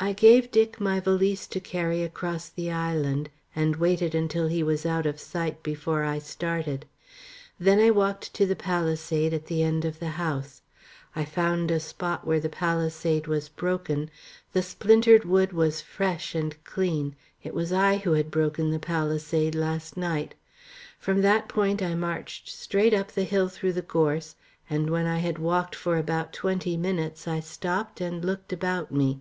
[0.00, 4.84] I gave Dick my valise to carry across the island, and waited until he was
[4.84, 6.84] out of sight before I started.
[7.60, 10.62] Then I walked to the palisade at the end of the house.
[11.14, 14.10] I found a spot where the palisade was broken;
[14.52, 17.14] the splintered wood was fresh and clean;
[17.44, 20.34] it was I who had broken the palisade last night.
[20.98, 24.34] From that point I marched straight up the hill through the gorse,
[24.68, 29.20] and when I had walked for about twenty minutes I stopped and looked about me.